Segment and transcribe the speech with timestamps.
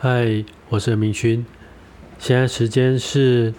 [0.00, 1.44] 嗨，我是明勋，
[2.20, 3.52] 现在时间是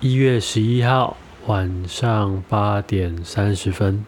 [0.00, 4.06] 一月十一号晚上八点三十分。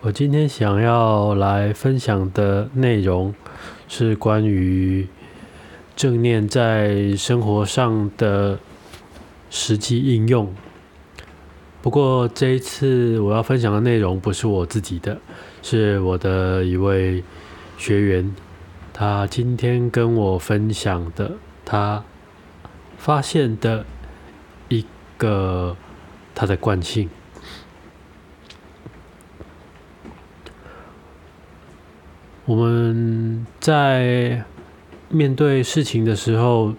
[0.00, 3.32] 我今天想要来分享的内容
[3.86, 5.06] 是关于
[5.94, 8.58] 正念在生活上的
[9.48, 10.52] 实际应用。
[11.80, 15.16] 不过这一次我要分享的内容不是我自己的，
[15.62, 17.22] 是我的一位
[17.78, 18.34] 学员，
[18.98, 21.32] 他今天跟我分享的，
[21.66, 22.02] 他
[22.96, 23.84] 发现的
[24.70, 24.86] 一
[25.18, 25.76] 个
[26.34, 27.10] 他的惯性。
[32.46, 34.42] 我们在
[35.10, 36.72] 面对事情的时候，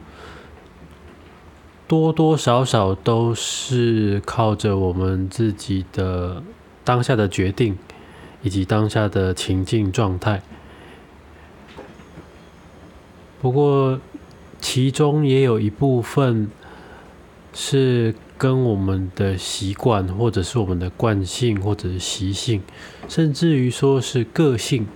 [1.88, 6.41] 多多少少都是靠着我们自己的
[6.84, 7.77] 当下的决定，
[8.41, 10.41] 以及当下的情境状态。
[13.41, 14.00] 不过，
[14.59, 16.49] 其中也有一部分
[17.54, 22.62] 是跟我们的习惯，或者是我们的惯性，或者是习性，
[23.07, 24.88] 甚至于说是个性。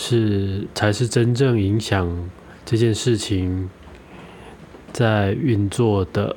[0.00, 2.30] 是才是真正影响
[2.64, 3.68] 这件事情
[4.92, 6.36] 在运作的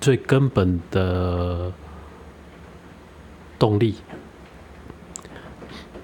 [0.00, 1.72] 最根本的
[3.60, 3.94] 动力。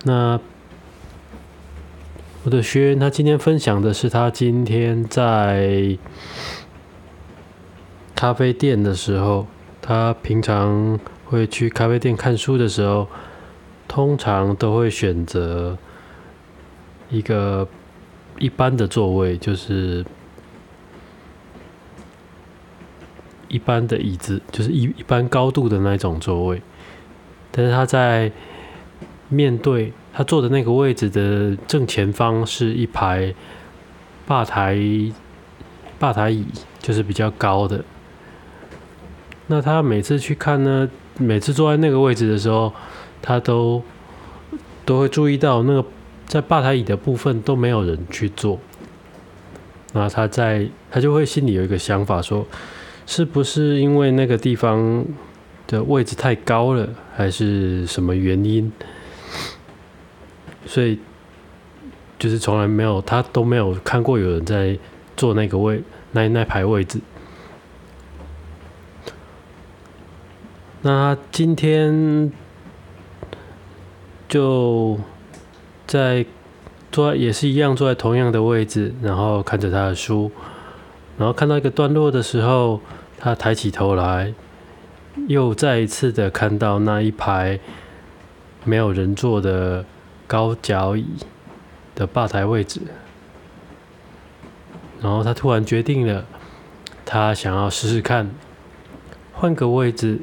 [0.05, 0.39] 那
[2.47, 5.99] 我的学员他今天分享的是他今天在
[8.15, 9.49] 咖啡店的时候，
[9.83, 13.09] 他平常会去咖啡店看书的时候，
[13.89, 15.77] 通常都会选择。
[17.11, 17.67] 一个
[18.39, 20.07] 一般的座位就是
[23.49, 26.63] 一般的椅子，就是一一般高度的那种座位。
[27.51, 28.31] 但是他在
[29.29, 33.35] 面对他坐的那个位置的正前方是一排
[34.27, 34.81] 吧台
[35.99, 36.47] 吧台椅，
[36.81, 37.85] 就是比较高的。
[39.49, 42.73] 那他每次去看呢，每次坐在那个位置的时候，
[43.21, 43.83] 他都
[44.87, 45.87] 都会注意到那个。
[46.27, 48.59] 在吧台椅的部分都没有人去做，
[49.93, 52.45] 那他在他就会心里有一个想法，说
[53.07, 55.05] 是不是因为那个地方
[55.69, 58.73] 的位置太高了，还是什么原因？
[60.67, 60.99] 所以
[62.19, 64.79] 就是从来没有他都没有看过有人在
[65.17, 65.83] 坐那个位
[66.13, 67.01] 那那排位置。
[70.83, 72.31] 那今天
[74.29, 74.99] 就。
[75.87, 76.27] 在
[76.91, 80.33] 坐也是一样坐在同样的位置，然后看着他的书，
[81.17, 82.81] 然后看到一个段落的时候，
[83.21, 84.35] 他抬起头来，
[85.29, 87.61] 又再一次的看到那一排
[88.65, 89.85] 没有人坐的
[90.27, 91.07] 高脚椅
[91.95, 92.81] 的吧台位置，
[95.01, 96.25] 然后他突然决定了，
[97.05, 98.31] 他想要试试看
[99.33, 100.21] 换个位置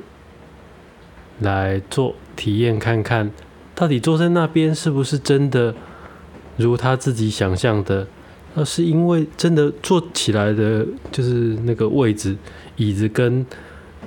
[1.39, 3.31] 来做体验看看。
[3.75, 5.73] 到底坐在那边是不是真的
[6.57, 8.07] 如他自己想象的？
[8.53, 12.37] 那是因为真的坐起来的，就是那个位置、
[12.75, 13.43] 椅子跟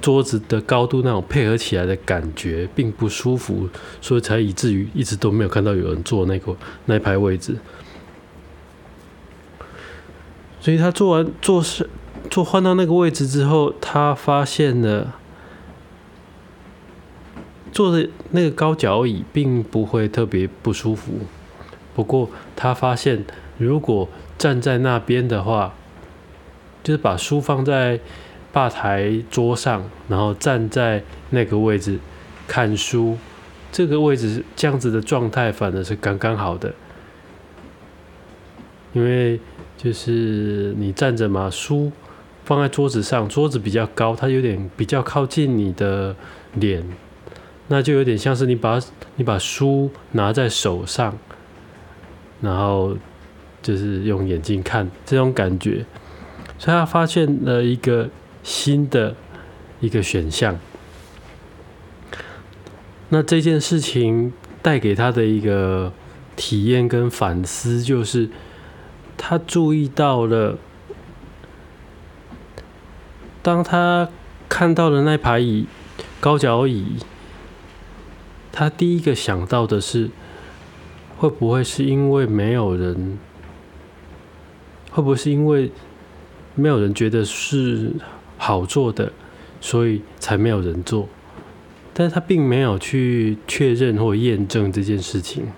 [0.01, 3.69] 桌子的高度那种配合起来的感觉并不舒服，
[4.01, 7.57] 所以才以至于一直都没有看到有人坐那个那排位置。
[10.61, 11.89] 所以他做完做事
[12.31, 15.15] 做换到那个位置之后，他发现了。
[17.73, 21.13] 坐的那个高脚椅并不会特别不舒服，
[21.95, 23.23] 不过他发现，
[23.59, 24.09] 如果
[24.39, 25.75] 站在那边的话，
[26.83, 28.01] 就是把书放在
[28.57, 31.99] 吧台桌上，然后站在那个位置
[32.49, 33.19] 看书，
[33.71, 36.73] 这个位置这样子的状态反而是刚刚好的，
[38.95, 39.39] 因为
[39.77, 41.93] 就是你站着嘛，书
[42.47, 46.17] 放在桌子上，桌子比较高，它有点比较靠近你的
[46.55, 46.83] 脸。
[47.69, 48.81] 那就有点像是你把
[49.17, 51.19] 你把书拿在手上，
[52.41, 52.97] 然后
[53.61, 55.85] 就是用眼睛看这种感觉，
[56.59, 58.09] 所以他发现了一个
[58.47, 59.17] 新的
[59.81, 60.57] 一个选项。
[63.09, 64.33] 那这件事情
[64.63, 65.93] 带给他的一个
[66.37, 68.31] 体验跟反思，就是
[69.17, 70.59] 他注意到了，
[73.43, 74.09] 当他
[74.49, 75.67] 看到了那排椅
[76.21, 76.99] 高脚椅。
[78.53, 80.09] 他第一个想到的是，
[81.19, 83.19] 会不会是因为没有人？
[84.93, 85.73] 会不会是因为
[86.55, 87.93] 没有人觉得是
[88.47, 89.11] 好做的，
[89.61, 91.09] 所以才没有人做？
[91.93, 95.49] 但是他并没有去确认或验证这件事情。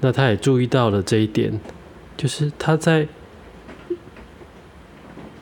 [0.00, 1.60] 那他也注意到了这一点，
[2.16, 3.06] 就是他在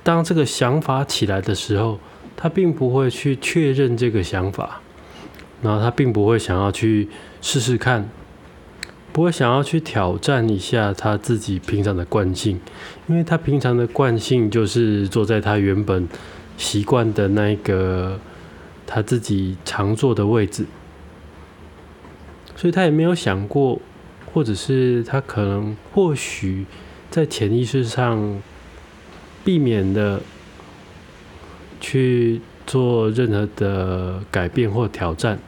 [0.02, 1.98] 当这个想法起来的时候，
[2.36, 4.82] 他并不会去确认这个想法，
[5.62, 7.08] 然后他并不会想要去
[7.40, 8.06] 试试看，
[9.14, 12.60] 不会想要去挑战一下他自己平常的惯性，
[13.06, 16.06] 因为他平常的惯性就是坐在他原本
[16.58, 18.18] 习惯的那个
[18.86, 20.66] 他自己常坐的位置，
[22.54, 23.80] 所以他也没有想过。
[24.32, 26.66] 或者是他可能或许
[27.08, 28.42] 在潜意识上
[29.44, 30.20] 避免的
[31.80, 35.38] 去做任何的改变或挑战，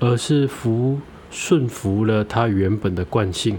[0.00, 0.98] 而是服
[1.34, 3.58] 顺服了他原本的惯性，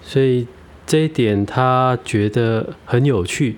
[0.00, 0.46] 所以
[0.86, 3.56] 这一点他觉得很有趣，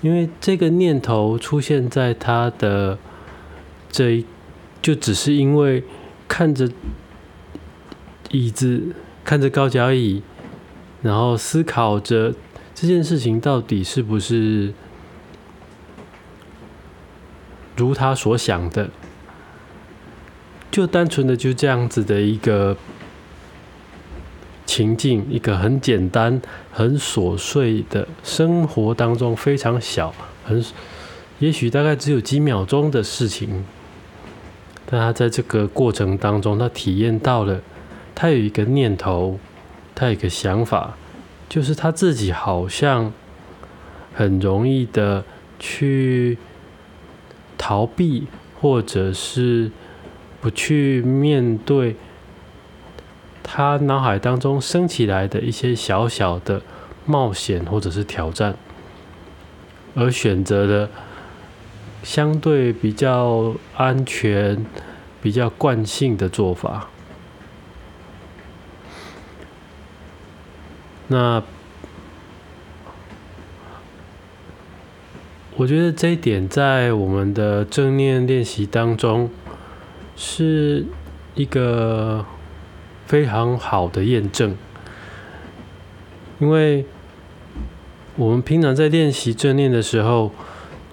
[0.00, 2.96] 因为这个念头出现在他的
[3.90, 4.24] 这。
[4.82, 5.82] 就只是因为
[6.28, 6.70] 看着
[8.30, 8.94] 椅子，
[9.24, 10.22] 看着高脚椅，
[11.02, 12.32] 然后思考着
[12.72, 14.72] 这件事情到底是不是
[17.76, 18.88] 如他所想的，
[20.70, 22.76] 就单纯的就这样子的一个
[24.64, 26.40] 情境，一个很简单、
[26.72, 30.14] 很琐碎的生活当中非常小，
[30.44, 30.64] 很
[31.38, 33.64] 也许大概只有几秒钟的事情。
[34.88, 37.60] 但他在这个过程当中，他体验到了，
[38.14, 39.38] 他有一个念头，
[39.94, 40.96] 他有一个想法，
[41.48, 43.12] 就是他自己好像
[44.14, 45.24] 很容易的
[45.58, 46.38] 去
[47.56, 48.26] 逃避，
[48.60, 49.70] 或者是
[50.40, 51.96] 不去面对
[53.42, 56.62] 他脑海当中升起来的一些小小的
[57.04, 58.56] 冒险或者是挑战，
[59.94, 60.88] 而选择了。
[62.02, 64.64] 相对比较安全、
[65.20, 66.88] 比较惯性的做法。
[71.08, 71.42] 那
[75.56, 79.30] 我觉得这一点在我们的正念练习当中
[80.14, 80.86] 是
[81.34, 82.24] 一个
[83.06, 84.56] 非常好的验证，
[86.38, 86.84] 因为
[88.16, 90.32] 我们平常在练习正念的时候。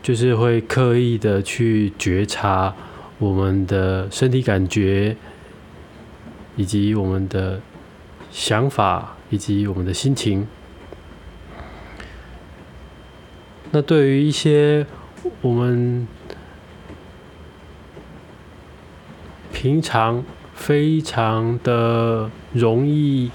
[0.03, 2.75] 就是会刻意的去觉察
[3.19, 5.15] 我们的身体感觉，
[6.57, 7.61] 以及我们的
[8.29, 10.45] 想法，以及我们的心情。
[13.73, 14.87] 那对于一些
[15.41, 16.07] 我们
[19.51, 20.23] 平常
[20.53, 23.29] 非常的容易。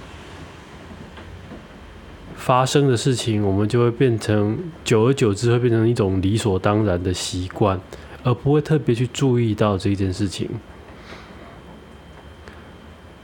[2.37, 7.79] 发生的事情，我们就会变成，久而久之会变成一种理所当然的习惯，
[8.23, 10.49] 而不会特别去注意到这件事情。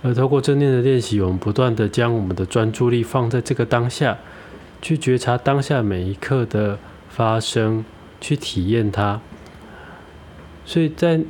[0.03, 4.19] 而透过正念的练习，我们不断的将我们的专注力放在这个当下，
[4.83, 6.79] 去觉察当下每一刻的
[7.15, 7.85] 发生，
[8.21, 9.21] 去体验它。
[10.65, 11.21] 所以在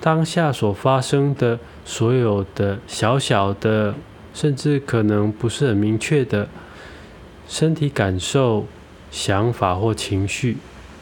[0.00, 3.94] 当下所发生的所有的小小的，
[4.34, 6.48] 甚至可能不是很明确的。
[7.46, 8.66] 身体感受、
[9.10, 10.56] 想法或情绪、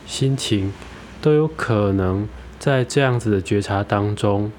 [0.07, 0.73] 心情，
[1.21, 4.51] 都有可能在这样子的觉察当中，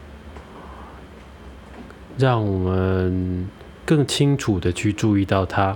[2.17, 3.49] 让我们
[3.85, 5.75] 更清楚的去注意到它。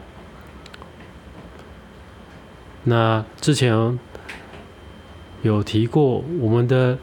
[2.86, 3.98] 那之前
[5.42, 6.98] 有提过，我们的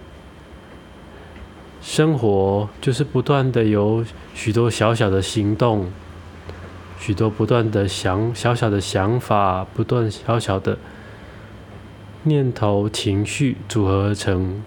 [1.80, 5.90] 生活就是不断的有许多小小的行动。
[6.98, 10.76] 许多不断的想小小的想法，不断小小的
[12.24, 14.62] 念头、情绪组合而成，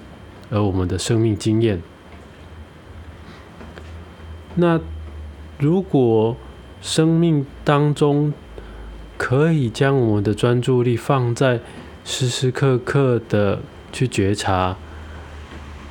[0.49, 1.79] 而我们的生命经验。
[4.55, 4.79] 那
[5.59, 6.35] 如果
[6.81, 8.33] 生命当中
[9.17, 11.59] 可以将我们的专注力放在
[12.03, 14.75] 时时刻刻的去觉察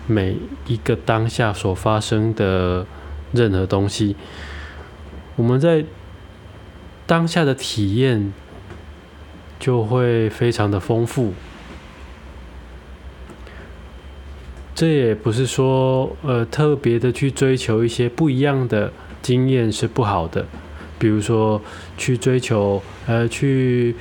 [0.07, 0.37] 每
[0.67, 2.87] 一个当下所发生的
[3.33, 4.17] 任何东西，
[5.37, 5.85] 我们在。
[7.05, 8.33] 当下的体验
[9.59, 11.35] 就会非常的丰富。
[14.75, 20.47] 这也不是说，呃，特别的去追求一些不一样的经验是不好的。
[21.03, 21.61] 比如说，
[21.99, 23.93] 去追求，呃，去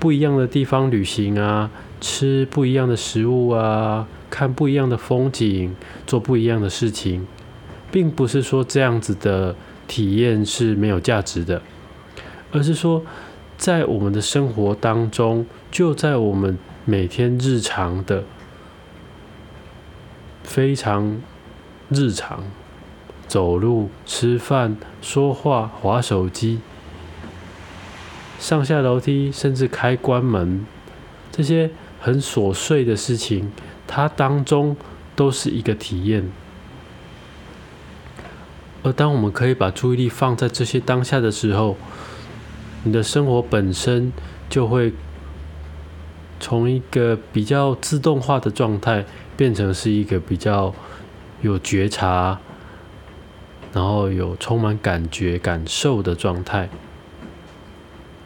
[0.00, 5.72] 不一样的地方旅行啊，吃不一样的食物啊，看不一样的风景，
[6.04, 7.24] 做不一样的事情，
[7.92, 9.54] 并不是说这样子的
[9.86, 11.62] 体验是没有价值的。
[12.50, 13.04] 而是说，
[13.56, 18.24] 在我们的生活当中，就在我们每天日常的
[20.42, 21.22] 非常
[21.88, 22.42] 日常，
[23.28, 26.60] 走路、吃饭、说话、划手机、
[28.40, 30.64] 上下楼梯，甚至开关门，
[31.30, 31.70] 这些
[32.00, 33.52] 很琐碎的事情，
[33.86, 34.76] 它当中
[35.14, 36.30] 都是一个体验。
[38.82, 41.76] 而当我们可以把注意力放在这些当下的时候，
[42.84, 44.12] 你的生活本身
[44.48, 44.92] 就会
[46.40, 49.04] 从一个比较自动化的状态，
[49.36, 50.72] 变成是一个比较
[51.42, 52.38] 有觉察，
[53.72, 56.68] 然后有充满感觉、感受的状态。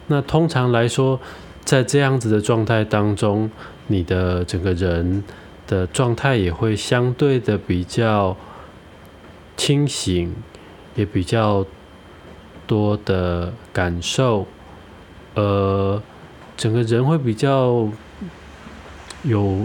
[0.07, 1.19] 那通常来说，
[1.63, 3.49] 在这样子的状态当中，
[3.87, 5.23] 你的整个人
[5.67, 8.35] 的状态也会相对的比较。
[9.55, 10.33] 清醒，
[10.95, 11.63] 也比较
[12.65, 14.47] 多的感受，
[15.35, 16.01] 呃，
[16.57, 17.87] 整个人会比较
[19.21, 19.59] 有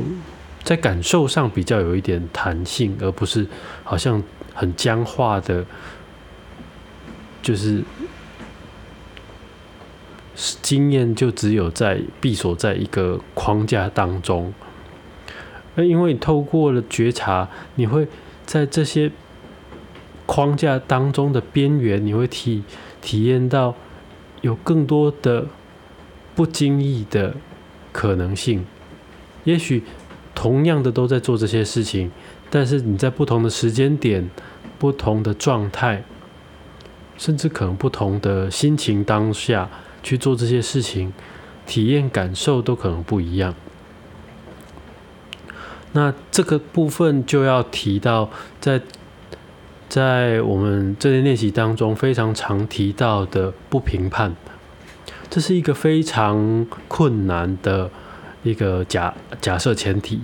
[0.63, 3.47] 在感受上比较有一点弹性，而不是
[3.83, 4.23] 好像
[4.59, 5.65] 很僵化的，
[7.41, 7.85] 就是
[10.61, 14.53] 经验就只有在闭锁在一个框架当中。
[15.77, 18.09] 那因为你透过了觉察，你会
[18.45, 19.13] 在这些。
[20.31, 22.63] 框架当中的边缘，你会体
[23.01, 23.75] 体验到
[24.43, 25.47] 有更多的
[26.35, 27.35] 不经意的
[27.93, 28.67] 可能性。
[29.45, 29.83] 也许
[30.35, 32.11] 同样的都在做这些事情，
[32.51, 34.31] 但是你在不同的时间点、
[34.79, 36.03] 不同的状态，
[37.17, 39.69] 甚至可能不同的心情当下
[40.03, 41.13] 去做这些事情，
[41.67, 43.55] 体验感受都可能不一样。
[45.93, 48.81] 那这个部分就要提到在。
[49.89, 54.37] 在我们这些练习当中，非常常提到的不评判，
[55.31, 57.91] 这是一个非常困难的
[58.43, 60.21] 一个假假设前提。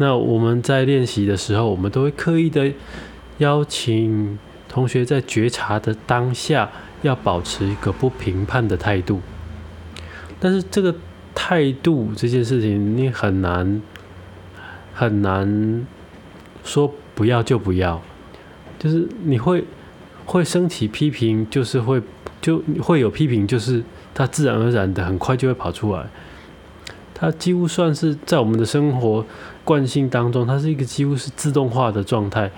[0.00, 2.72] 那我们在练习的时候，我们都会刻意的
[3.36, 6.70] 邀请同学在觉察的当下，
[7.02, 9.20] 要保持一个不评判的态度。
[10.40, 10.94] 但是这个
[11.34, 13.82] 态度这件事情，你很难
[14.94, 15.86] 很难
[16.64, 18.00] 说不要就不要。
[18.78, 19.62] 就是你会
[20.24, 22.00] 会升起批评，就是会
[22.40, 26.06] 就会有批评，就是它自然而然的很快就会跑出来。
[27.20, 29.24] 它几乎算是在我们的生活
[29.62, 32.50] 惯性当中，它是一个几乎是自动化的状态。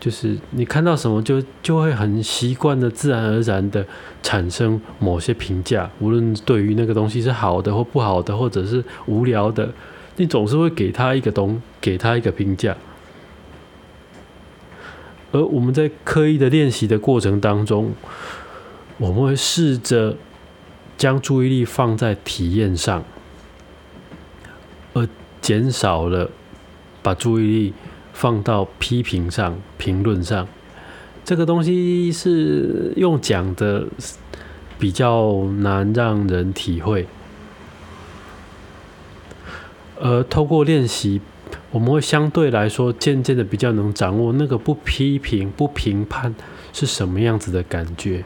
[0.00, 3.86] 就是你看到什么，就就会很习惯的、自然而然的
[4.20, 9.70] 产生某些评价，无论对于那个东西是好的或不好的，或者是无聊的，
[10.16, 12.76] 你总是会给他一个东，给他一个评价。
[15.30, 17.92] 而我们在刻意的练习的过程当中，
[18.98, 20.16] 我们会试着
[20.98, 23.04] 将注意力放在体验上，
[25.42, 26.30] 减少了
[27.02, 27.74] 把注意力
[28.14, 30.48] 放到批评上、评论上。
[31.24, 33.86] 这个东西是用讲的
[34.78, 37.06] 比较难让人体会，
[40.00, 41.20] 而透过练习。
[41.70, 46.34] 我们会相对来说渐渐的比较能掌握那个不批评、不评判
[46.70, 48.24] 是什么样子的感觉，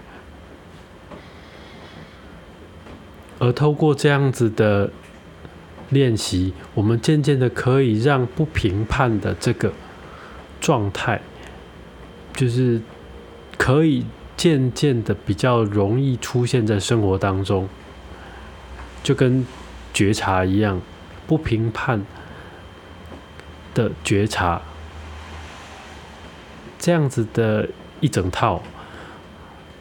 [3.39, 4.91] 而透过这样子的
[5.91, 9.73] 练习，我们渐渐的可以让不评判的这个
[10.61, 11.21] 状态，
[12.35, 12.81] 就是
[13.57, 14.05] 可以
[14.37, 17.69] 渐渐的比较容易出现在生活当中，
[19.03, 19.47] 就跟
[19.93, 20.81] 觉察一样，
[21.27, 22.05] 不评判。
[23.75, 24.63] 的觉察，
[26.79, 27.69] 这样子的
[28.01, 28.63] 一整套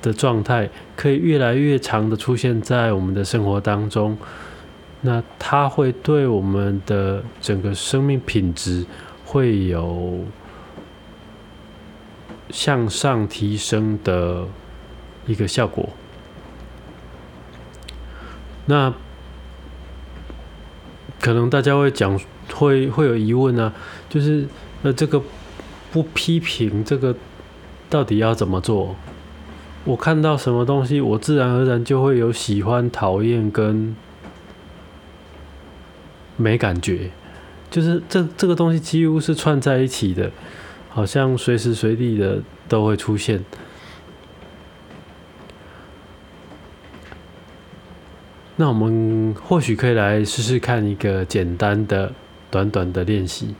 [0.01, 4.17] 的状态，可以越来越长的出现在我们的生活当中。
[5.05, 8.85] 那它会对我们的整个生命品质
[9.23, 10.25] 会有
[12.49, 14.45] 向上提升的
[15.25, 15.87] 一个效果。
[18.65, 18.93] 那
[21.21, 22.19] 可能大家会讲。
[22.53, 23.73] 会会有疑问呢，
[24.07, 24.47] 就是
[24.83, 25.19] 那这个
[25.91, 27.13] 不批评这个
[27.89, 28.95] 到底要怎么做？
[29.83, 33.95] 我看到什么东西，我自然而然就会有喜欢、讨厌跟
[36.37, 37.11] 没感觉，
[37.69, 40.31] 就是这这个东西几乎是串在一起的，
[40.89, 43.43] 好像随时随地的都会出现。
[48.55, 52.13] 那我们或许可以来试试看一个简单的。
[52.51, 53.53] 短短的练习，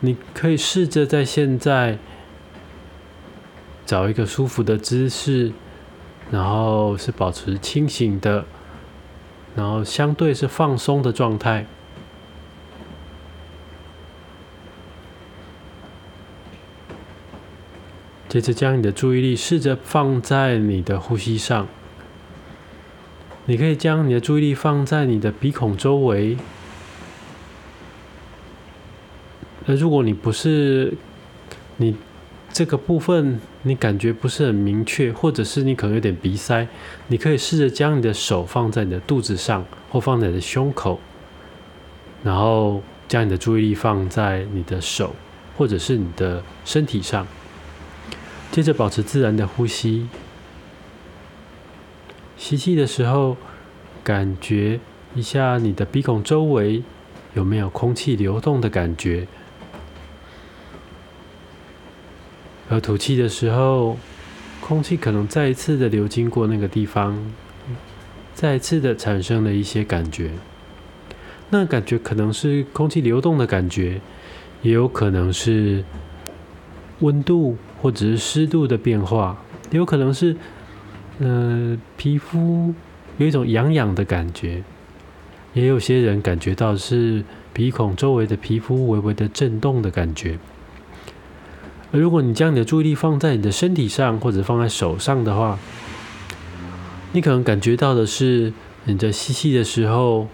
[0.00, 1.98] 你可以试着在现在
[3.86, 5.52] 找一个舒服的姿势，
[6.32, 8.44] 然后是保持清醒的，
[9.54, 11.66] 然后相对是放松的状态。
[18.28, 21.68] 接着将你的注意力试着放在你的呼吸上。
[23.46, 26.36] 你可以将你的注意力放在你的鼻孔周围。
[29.66, 30.94] 那如果你不是，
[31.76, 31.96] 你。
[32.54, 36.68] 这个部分，你感觉不是很明确，或者是你可能有点鼻塞，
[37.08, 41.00] 你可以试着将你的手放在你的肚子上，或放在你的胸口，
[42.22, 45.16] 然后将你的注意力放在你的手，
[45.56, 47.26] 或者是你的身体上。
[48.52, 50.06] 接着保持自然的呼吸，
[52.36, 53.36] 吸气的时候，
[54.04, 54.78] 感觉
[55.16, 56.84] 一下你的鼻孔周围
[57.34, 59.26] 有没有空气流动的感觉；
[62.68, 63.96] 而吐气的时候，
[64.60, 67.16] 空气可能再一次的流经过那个地方，
[68.34, 70.30] 再一次的产生了一些感觉。
[71.50, 74.00] 那感觉可能是空气流动的感觉，
[74.62, 75.84] 也有可能是
[77.00, 77.56] 温度。
[77.82, 79.38] 或者是湿度的变化，
[79.70, 80.34] 也有可能是，
[81.18, 82.72] 呃，皮肤
[83.18, 84.62] 有一种痒痒的感觉，
[85.52, 90.38] 也有些人感觉到是鼻孔周围的皮肤微微的震动的感觉。
[91.94, 95.56] 而如果你将你的注意力放在你的身体上，或者放在手上的话，
[97.12, 100.26] 你可能感觉到的是你在吸气的时候，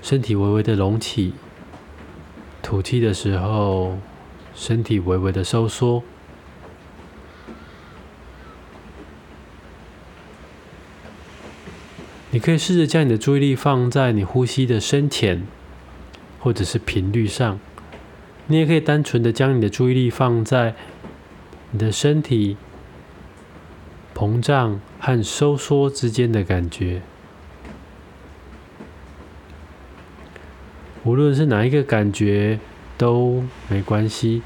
[0.00, 1.34] 身体微微的隆起，
[2.62, 3.98] 吐气的时候。
[4.54, 6.02] 身体微微的收缩，
[12.30, 15.42] 你可以试着将你的注意力放在你呼吸的深浅
[16.38, 17.58] 或者是频率上。
[18.52, 20.74] 你也可以单纯的将你的注意力放在
[21.70, 22.56] 你的身体
[24.14, 27.02] 膨胀和收缩之间的感觉。
[31.02, 32.60] 无论是哪一个感觉。
[32.98, 34.42] 都没关系。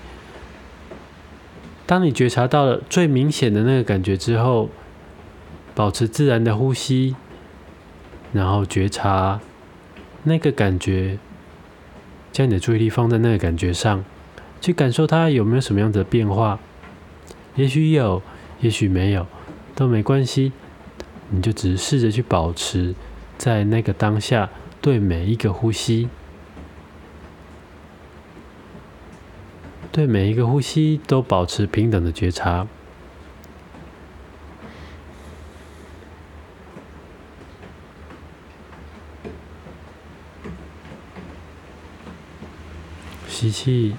[1.85, 4.71] 当你觉察到了最明显的那个感觉之后，
[5.75, 7.17] 保持自然的呼吸，
[8.33, 9.41] 然后觉察
[10.23, 11.19] 那个感觉，
[12.37, 14.05] 将你的注意力放在那个感觉上，
[14.61, 16.61] 去感受它有没有什么样的变化。
[17.55, 18.21] 也许有，
[18.61, 19.27] 也许没有，
[19.75, 20.53] 都没关系。
[21.31, 22.95] 你就只是试着去保持
[23.39, 24.51] 在那个当下，
[24.83, 26.11] 对每一个呼吸。
[29.91, 32.67] 对每一个呼吸都保持平等的觉察。
[43.39, 43.95] 吸气，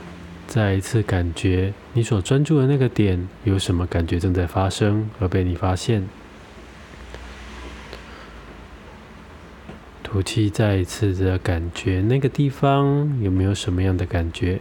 [0.47, 6.07] 再一次感觉你所专注的那个点有什么感觉正在发生而被你发现。
[10.01, 14.59] 吐气，再一次的感觉那个地方有没有什么样的感觉。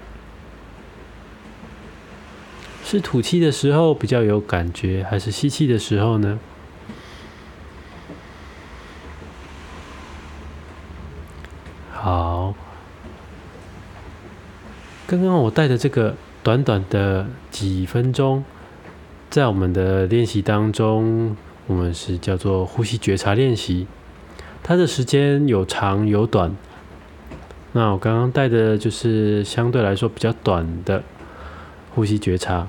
[2.84, 6.38] 是吐气的时候比较有感觉，还是吸气的时候呢？
[11.90, 12.54] 好，
[15.08, 18.42] 刚刚我带的这个短短的几分钟，
[19.30, 21.36] 在我们的练习当中，
[21.68, 23.86] 我们是叫做呼吸觉察练习。
[24.64, 26.56] 它的时间有长有短。
[27.70, 31.04] 那我刚刚带的就是相对来说比较短的。
[31.94, 32.66] 呼吸觉察，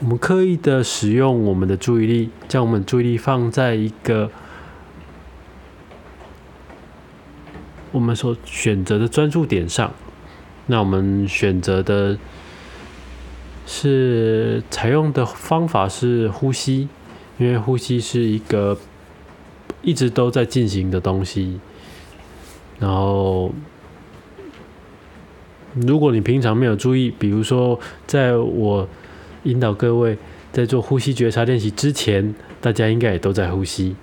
[0.00, 4.30] 我们刻意的使用我们的注意力，将我们注意力放在一个
[7.92, 9.92] 我们所选择的专注点上。
[10.66, 12.18] 那我们选择的
[13.66, 16.88] 是采用的方法是呼吸，
[17.38, 18.78] 因为呼吸是一个
[19.82, 21.60] 一直都在进行的东西，
[22.78, 23.52] 然后。
[25.86, 28.88] 如果你平常没有注意，比如说在我
[29.42, 30.16] 引导各位
[30.50, 33.94] 在做呼吸觉察练习之前，大家应该也都在呼吸，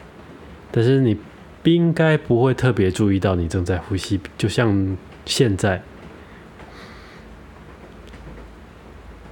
[0.69, 1.17] 但是你
[1.63, 4.95] 不应该不会特别注意到你正在呼吸，就像
[5.26, 5.82] 现在。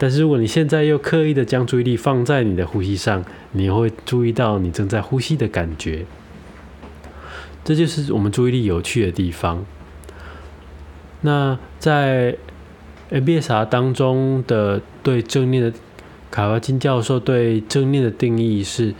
[0.01, 6.07] 但是如果你现在又刻意的将注意力放在你的呼吸上，你会注意到你正在呼吸的感觉，
[7.63, 9.63] 这就是我们注意力有趣的地方。
[11.21, 12.35] 那在
[13.11, 15.71] MBSR 当中的对正念的
[16.31, 18.95] 卡巴金教授对正念的定义是，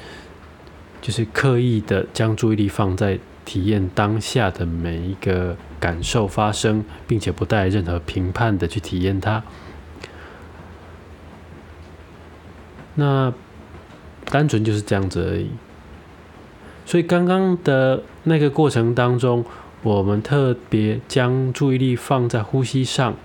[1.02, 9.44] 就是刻意的将注意力放在体验当下的每一个感受发生，并且不带任何评判的去体验它。
[13.02, 13.34] 那
[14.26, 15.50] 单纯就是这样子而已。
[16.86, 19.44] 所以刚刚的那个过程当中。
[19.84, 23.16] 我们特别将注意力放在呼吸上，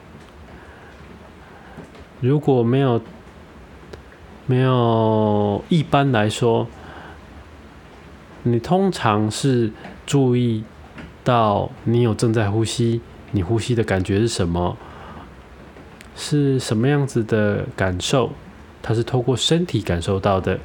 [2.22, 3.02] 如果没有
[4.46, 6.66] 没有一般来说，
[8.44, 9.70] 你通常是
[10.06, 10.64] 注意
[11.22, 14.78] 到你有正在呼吸，你呼吸的感觉是什么？
[16.14, 18.32] 是什么样子的感受？
[18.86, 20.56] 它是透过身体感受到的。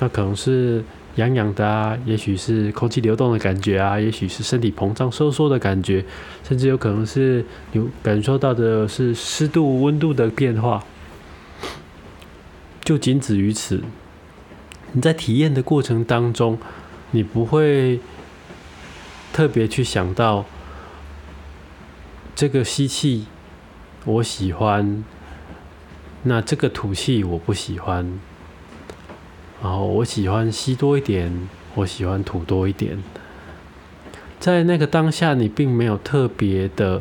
[0.00, 0.82] 那可能是
[1.14, 6.04] 痒痒的啊，也许是空气流动的感觉啊，也许是身体膨胀收缩的感觉，
[6.42, 10.82] 甚至有可能是有感受到的是湿度、温度的变化。
[12.82, 13.82] 就仅止于此。
[14.92, 16.58] 你在体验的过程当中，
[17.12, 18.00] 你不会
[19.32, 20.44] 特别去想到
[22.34, 23.26] 这个吸气。
[24.04, 25.04] 我喜欢，
[26.24, 28.18] 那这个吐气我不喜欢，
[29.62, 33.02] 然后我喜欢吸多一点，我喜欢吐多一点。
[34.40, 37.00] 在那个当下，你并没有特别的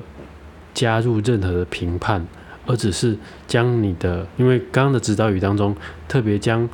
[0.74, 2.26] 加入任何的评判，
[2.66, 5.76] 而只是将你的，因为刚刚的指导语当中
[6.08, 6.70] 特别将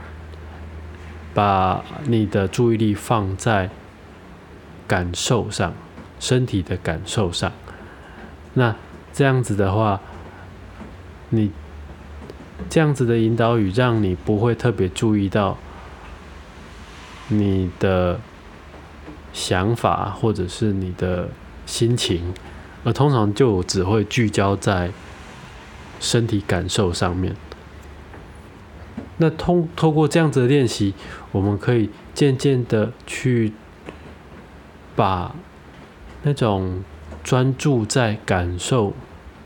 [1.34, 3.70] 把你的注意力放在
[4.88, 5.74] 感受上，
[6.20, 7.52] 身体的感受上。
[8.54, 8.76] 那
[9.14, 10.00] 这样子的话。
[11.36, 11.50] 你
[12.70, 15.58] 这样子的引导语，让你不会特别注意到
[17.28, 18.20] 你的
[19.32, 21.30] 想法或者是你的
[21.66, 22.34] 心情，
[22.84, 24.92] 而通常就只会聚焦在
[26.00, 27.36] 身体感受上面。
[29.18, 30.94] 那通透过这样子的练习，
[31.32, 33.54] 我们可以渐渐的去
[34.96, 35.36] 把
[36.24, 36.84] 那种
[37.24, 38.94] 专注在感受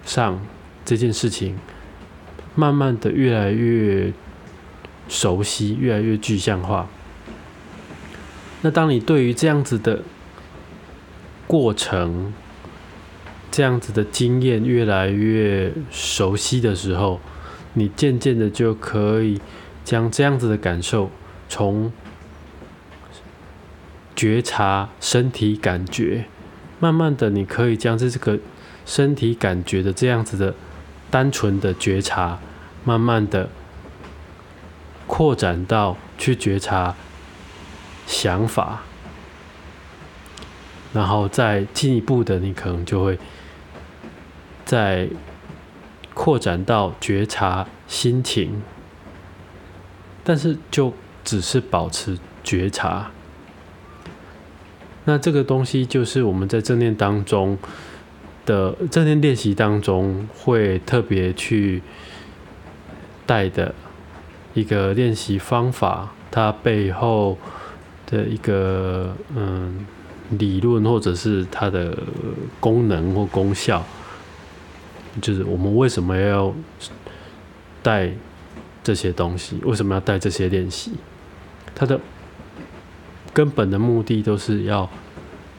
[0.05, 0.39] 上
[0.85, 1.57] 这件事情。
[2.57, 4.11] 慢慢的，越来越
[5.07, 6.87] 熟悉，越来越具象化。
[8.63, 10.01] 那当你对于这样子的
[11.45, 12.33] 过程、
[13.51, 17.19] 这样子的经验越来越熟悉的时候，
[17.73, 19.39] 你渐渐的就可以
[19.85, 21.11] 将这样子的感受
[21.47, 21.93] 从
[24.15, 26.25] 觉察身体感觉，
[26.79, 28.39] 慢慢的，你可以将这这个
[28.83, 30.55] 身体感觉的这样子的。
[31.09, 32.39] 单纯的觉察，
[32.83, 33.49] 慢慢的
[35.05, 36.95] 扩展到去觉察
[38.05, 38.81] 想法，
[40.93, 43.17] 然后再进一步的，你可能就会
[44.65, 45.07] 再
[46.13, 48.61] 扩展到觉察心情，
[50.23, 50.93] 但是就
[51.23, 53.11] 只是保持觉察。
[55.05, 57.57] 那这个东西就是我们在正念当中。
[58.47, 61.83] 的正念练习当中，会特别去
[63.27, 63.75] 带的
[64.55, 67.37] 一个练习方法，它背后
[68.07, 69.85] 的一个嗯
[70.31, 71.95] 理论，或者是它的
[72.59, 73.83] 功能或功效，
[75.21, 76.53] 就是我们为什么要
[77.83, 78.09] 带
[78.83, 79.59] 这些东西？
[79.63, 80.93] 为什么要带这些练习？
[81.75, 81.99] 它的
[83.33, 84.89] 根本的目的都是要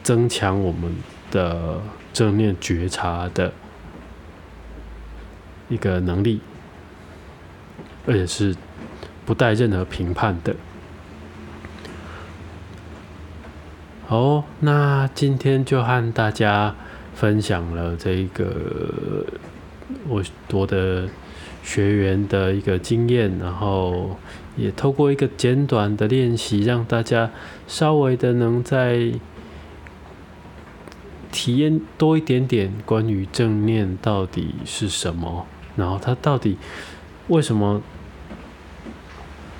[0.01, 0.91] 增强我们
[1.31, 1.79] 的。
[2.11, 3.53] 正面觉察的
[5.69, 6.41] 一个能力，
[8.07, 8.55] 而且是
[9.27, 10.55] 不带任何评判的。
[14.07, 16.75] 好，那今天就和大家
[17.13, 19.23] 分享了这个
[20.07, 21.07] 我我的
[21.63, 24.17] 学员的一个经验，然后
[24.57, 27.29] 也透过一个简短的练习，让大家
[27.67, 29.13] 稍微的能在。
[31.41, 35.45] 体验多一点点关于正念到底是什么，
[35.77, 36.57] 然后它到底
[37.29, 37.81] 为什么？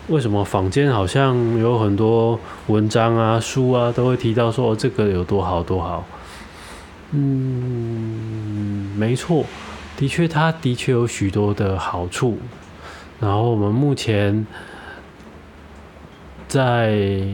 [0.09, 2.37] 为什么坊间好像有很多
[2.67, 6.03] 文章啊、书啊都会提到说这个有多好多好？
[7.11, 9.45] 嗯，没错，
[9.95, 12.37] 的确，它的确有许多的好处。
[13.21, 14.45] 然后我们目前
[16.49, 17.25] 在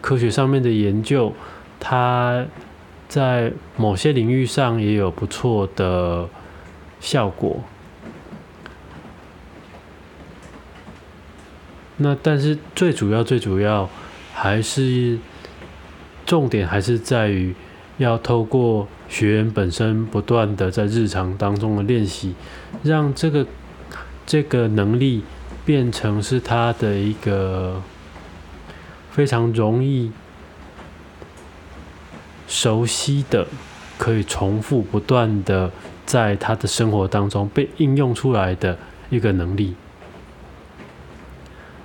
[0.00, 1.32] 科学上面的研究，
[1.78, 2.44] 它。
[3.12, 6.26] 在某些领域上也有不错的
[6.98, 7.60] 效果。
[11.98, 13.86] 那但是最主要、最主要
[14.32, 15.18] 还是
[16.24, 17.54] 重点还是在于
[17.98, 22.34] 要透过学员本身不断的在日常当中的练习，
[22.82, 23.46] 让这个
[24.24, 25.22] 这个能力
[25.66, 27.82] 变成是他的一个
[29.10, 30.10] 非常容易。
[32.52, 33.46] 熟悉的，
[33.96, 35.72] 可以重复不断的
[36.04, 38.76] 在他的生活当中被应用出来的
[39.08, 39.74] 一个能力。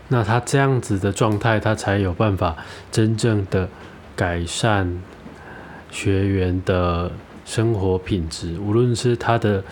[0.09, 2.57] 那他这样子的状态，他才有办法
[2.91, 3.69] 真正的
[4.13, 5.01] 改善
[5.89, 7.09] 学员的
[7.45, 9.63] 生活品质，无论是他的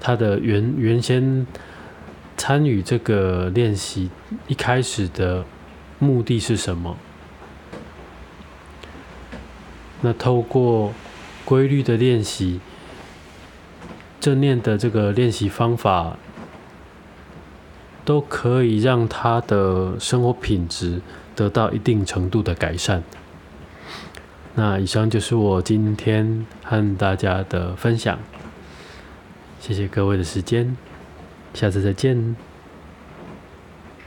[0.00, 1.46] 他的原原先
[2.36, 4.10] 参与这个练习
[4.48, 5.44] 一开始的
[6.00, 6.96] 目的是什么？
[10.02, 10.92] 那透过
[11.44, 12.60] 规律的练习，
[14.20, 16.16] 正念的这个练习方法，
[18.04, 21.00] 都可以让他的生活品质
[21.34, 23.02] 得到一定程度的改善。
[24.54, 28.18] 那以上就是我今天和大家的分享，
[29.60, 30.76] 谢谢各位的时间，
[31.54, 32.49] 下次再见。